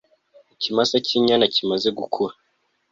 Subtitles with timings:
[0.53, 2.33] Ikimasa cyinyana kimaze gukura